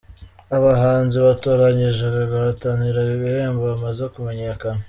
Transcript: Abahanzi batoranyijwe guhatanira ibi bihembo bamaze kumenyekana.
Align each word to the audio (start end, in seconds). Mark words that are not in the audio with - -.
Abahanzi 0.57 1.17
batoranyijwe 1.25 2.07
guhatanira 2.31 2.97
ibi 3.05 3.17
bihembo 3.23 3.61
bamaze 3.71 4.03
kumenyekana. 4.13 4.79